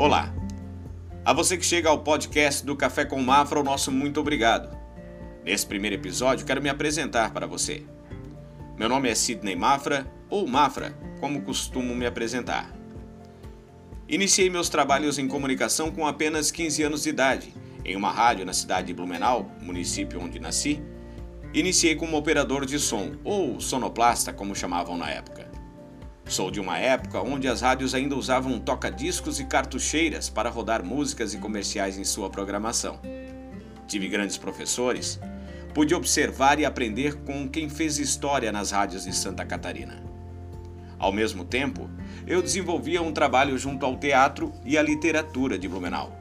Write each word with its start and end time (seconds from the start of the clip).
Olá! 0.00 0.32
A 1.26 1.34
você 1.34 1.58
que 1.58 1.64
chega 1.66 1.90
ao 1.90 2.02
podcast 2.02 2.64
do 2.64 2.74
Café 2.74 3.04
com 3.04 3.20
Mafra, 3.22 3.60
o 3.60 3.62
nosso 3.62 3.92
muito 3.92 4.18
obrigado. 4.18 4.74
Nesse 5.44 5.66
primeiro 5.66 5.94
episódio, 5.94 6.46
quero 6.46 6.62
me 6.62 6.70
apresentar 6.70 7.34
para 7.34 7.46
você. 7.46 7.82
Meu 8.78 8.88
nome 8.88 9.10
é 9.10 9.14
Sidney 9.14 9.54
Mafra, 9.54 10.10
ou 10.30 10.46
Mafra, 10.46 10.92
como 11.20 11.42
costumo 11.42 11.94
me 11.94 12.06
apresentar. 12.06 12.74
Iniciei 14.08 14.48
meus 14.48 14.70
trabalhos 14.70 15.18
em 15.18 15.28
comunicação 15.28 15.90
com 15.90 16.06
apenas 16.06 16.50
15 16.50 16.82
anos 16.82 17.02
de 17.02 17.10
idade, 17.10 17.52
em 17.84 17.94
uma 17.94 18.10
rádio 18.10 18.46
na 18.46 18.54
cidade 18.54 18.86
de 18.86 18.94
Blumenau, 18.94 19.50
município 19.60 20.18
onde 20.18 20.40
nasci. 20.40 20.82
Iniciei 21.52 21.94
como 21.94 22.16
operador 22.16 22.64
de 22.64 22.78
som, 22.78 23.16
ou 23.22 23.60
sonoplasta, 23.60 24.32
como 24.32 24.56
chamavam 24.56 24.96
na 24.96 25.10
época. 25.10 25.39
Sou 26.30 26.48
de 26.48 26.60
uma 26.60 26.78
época 26.78 27.20
onde 27.20 27.48
as 27.48 27.60
rádios 27.60 27.92
ainda 27.92 28.14
usavam 28.14 28.56
toca-discos 28.60 29.40
e 29.40 29.44
cartucheiras 29.44 30.30
para 30.30 30.48
rodar 30.48 30.84
músicas 30.84 31.34
e 31.34 31.38
comerciais 31.38 31.98
em 31.98 32.04
sua 32.04 32.30
programação. 32.30 33.00
Tive 33.88 34.06
grandes 34.06 34.38
professores, 34.38 35.18
pude 35.74 35.92
observar 35.92 36.60
e 36.60 36.64
aprender 36.64 37.16
com 37.24 37.48
quem 37.48 37.68
fez 37.68 37.98
história 37.98 38.52
nas 38.52 38.70
rádios 38.70 39.02
de 39.02 39.12
Santa 39.12 39.44
Catarina. 39.44 40.04
Ao 41.00 41.10
mesmo 41.10 41.44
tempo, 41.44 41.90
eu 42.24 42.40
desenvolvia 42.40 43.02
um 43.02 43.10
trabalho 43.10 43.58
junto 43.58 43.84
ao 43.84 43.96
teatro 43.96 44.52
e 44.64 44.78
à 44.78 44.82
literatura 44.82 45.58
de 45.58 45.66
Blumenau, 45.66 46.16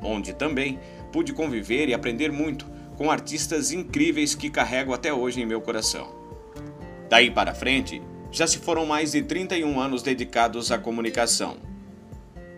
onde 0.00 0.32
também 0.32 0.78
pude 1.12 1.32
conviver 1.32 1.88
e 1.88 1.94
aprender 1.94 2.30
muito 2.30 2.66
com 2.96 3.10
artistas 3.10 3.72
incríveis 3.72 4.32
que 4.32 4.48
carrego 4.48 4.94
até 4.94 5.12
hoje 5.12 5.42
em 5.42 5.46
meu 5.46 5.60
coração. 5.60 6.14
Daí 7.08 7.32
para 7.32 7.52
frente, 7.52 8.00
já 8.30 8.46
se 8.46 8.58
foram 8.58 8.86
mais 8.86 9.12
de 9.12 9.22
31 9.22 9.80
anos 9.80 10.02
dedicados 10.02 10.70
à 10.70 10.78
comunicação, 10.78 11.56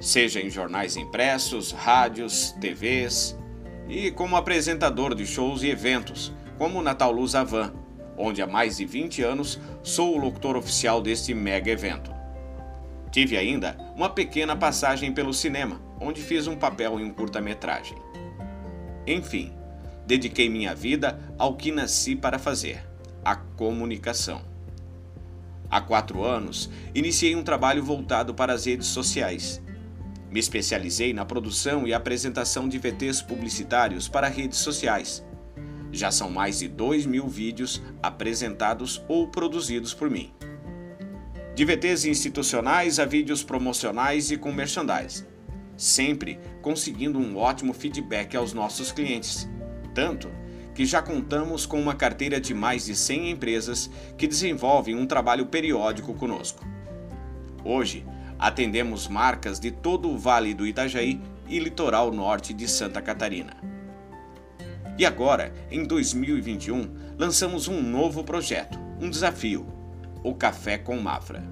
seja 0.00 0.40
em 0.40 0.50
jornais 0.50 0.96
impressos, 0.96 1.72
rádios, 1.72 2.52
TVs 2.60 3.36
e 3.88 4.10
como 4.10 4.36
apresentador 4.36 5.14
de 5.14 5.26
shows 5.26 5.62
e 5.62 5.68
eventos, 5.68 6.32
como 6.58 6.78
o 6.78 6.82
Natal 6.82 7.12
Luz 7.12 7.34
Avan, 7.34 7.72
onde 8.16 8.42
há 8.42 8.46
mais 8.46 8.76
de 8.76 8.84
20 8.84 9.22
anos 9.22 9.58
sou 9.82 10.14
o 10.14 10.18
locutor 10.18 10.56
oficial 10.56 11.00
deste 11.00 11.34
mega 11.34 11.70
evento. 11.70 12.12
Tive 13.10 13.36
ainda 13.36 13.76
uma 13.96 14.08
pequena 14.08 14.54
passagem 14.54 15.12
pelo 15.12 15.34
cinema, 15.34 15.80
onde 16.00 16.20
fiz 16.20 16.46
um 16.46 16.56
papel 16.56 17.00
em 17.00 17.04
um 17.04 17.10
curta-metragem. 17.12 17.98
Enfim, 19.06 19.52
dediquei 20.06 20.48
minha 20.48 20.74
vida 20.74 21.18
ao 21.36 21.56
que 21.56 21.72
nasci 21.72 22.14
para 22.14 22.38
fazer: 22.38 22.86
a 23.24 23.34
comunicação. 23.34 24.42
Há 25.70 25.80
quatro 25.80 26.24
anos, 26.24 26.68
iniciei 26.92 27.36
um 27.36 27.44
trabalho 27.44 27.84
voltado 27.84 28.34
para 28.34 28.52
as 28.52 28.66
redes 28.66 28.88
sociais. 28.88 29.62
Me 30.28 30.40
especializei 30.40 31.12
na 31.12 31.24
produção 31.24 31.86
e 31.86 31.94
apresentação 31.94 32.68
de 32.68 32.76
VTs 32.76 33.22
publicitários 33.22 34.08
para 34.08 34.28
redes 34.28 34.58
sociais. 34.58 35.24
Já 35.92 36.10
são 36.10 36.28
mais 36.28 36.58
de 36.58 36.68
2 36.68 37.06
mil 37.06 37.28
vídeos 37.28 37.80
apresentados 38.02 39.00
ou 39.08 39.28
produzidos 39.28 39.94
por 39.94 40.10
mim. 40.10 40.32
De 41.54 41.64
VTs 41.64 42.04
institucionais 42.04 42.98
a 42.98 43.04
vídeos 43.04 43.44
promocionais 43.44 44.30
e 44.30 44.36
com. 44.36 44.54
Sempre 45.76 46.38
conseguindo 46.62 47.18
um 47.18 47.36
ótimo 47.36 47.72
feedback 47.72 48.36
aos 48.36 48.52
nossos 48.52 48.90
clientes. 48.92 49.48
Tanto 49.94 50.28
que 50.80 50.86
já 50.86 51.02
contamos 51.02 51.66
com 51.66 51.78
uma 51.78 51.94
carteira 51.94 52.40
de 52.40 52.54
mais 52.54 52.86
de 52.86 52.96
100 52.96 53.32
empresas 53.32 53.90
que 54.16 54.26
desenvolvem 54.26 54.96
um 54.96 55.04
trabalho 55.04 55.44
periódico 55.44 56.14
conosco. 56.14 56.64
Hoje, 57.62 58.02
atendemos 58.38 59.06
marcas 59.06 59.60
de 59.60 59.70
todo 59.70 60.08
o 60.08 60.16
Vale 60.16 60.54
do 60.54 60.66
Itajaí 60.66 61.20
e 61.46 61.58
litoral 61.58 62.10
norte 62.10 62.54
de 62.54 62.66
Santa 62.66 63.02
Catarina. 63.02 63.58
E 64.96 65.04
agora, 65.04 65.52
em 65.70 65.84
2021, 65.84 66.88
lançamos 67.18 67.68
um 67.68 67.82
novo 67.82 68.24
projeto, 68.24 68.78
um 68.98 69.10
desafio: 69.10 69.66
o 70.24 70.34
Café 70.34 70.78
com 70.78 70.96
Mafra. 70.96 71.44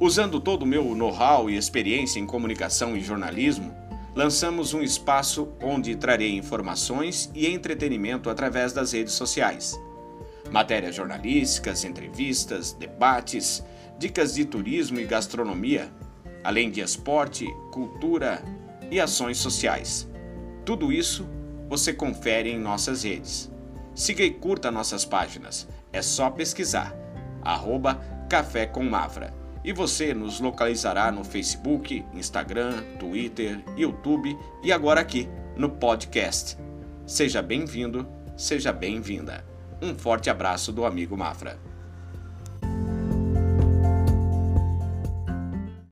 Usando 0.00 0.40
todo 0.40 0.64
o 0.64 0.66
meu 0.66 0.96
know-how 0.96 1.48
e 1.48 1.56
experiência 1.56 2.18
em 2.18 2.26
comunicação 2.26 2.96
e 2.96 3.00
jornalismo, 3.00 3.72
lançamos 4.16 4.72
um 4.72 4.82
espaço 4.82 5.52
onde 5.62 5.94
trarei 5.94 6.34
informações 6.34 7.30
e 7.34 7.46
entretenimento 7.46 8.30
através 8.30 8.72
das 8.72 8.92
redes 8.92 9.12
sociais. 9.12 9.78
Matérias 10.50 10.94
jornalísticas, 10.94 11.84
entrevistas, 11.84 12.72
debates, 12.72 13.62
dicas 13.98 14.34
de 14.34 14.46
turismo 14.46 14.98
e 14.98 15.04
gastronomia, 15.04 15.92
além 16.42 16.70
de 16.70 16.80
esporte, 16.80 17.46
cultura 17.70 18.42
e 18.90 18.98
ações 18.98 19.36
sociais. 19.36 20.08
Tudo 20.64 20.90
isso 20.90 21.28
você 21.68 21.92
confere 21.92 22.50
em 22.50 22.58
nossas 22.58 23.02
redes. 23.02 23.52
Siga 23.94 24.22
e 24.22 24.30
curta 24.30 24.70
nossas 24.70 25.04
páginas. 25.04 25.68
É 25.92 26.00
só 26.00 26.30
pesquisar. 26.30 26.94
Arroba 27.42 28.00
Café 28.30 28.66
com 28.66 28.82
e 29.66 29.72
você 29.72 30.14
nos 30.14 30.38
localizará 30.38 31.10
no 31.10 31.24
Facebook, 31.24 32.04
Instagram, 32.14 32.84
Twitter, 33.00 33.60
YouTube 33.76 34.38
e 34.62 34.70
agora 34.70 35.00
aqui 35.00 35.28
no 35.56 35.68
podcast. 35.68 36.56
Seja 37.04 37.42
bem-vindo, 37.42 38.06
seja 38.36 38.72
bem-vinda. 38.72 39.44
Um 39.82 39.92
forte 39.96 40.30
abraço 40.30 40.72
do 40.72 40.86
amigo 40.86 41.16
Mafra. 41.16 41.58